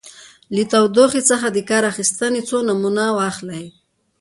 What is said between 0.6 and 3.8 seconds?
تودوخې څخه د کار اخیستنې څو نومونه واخلئ.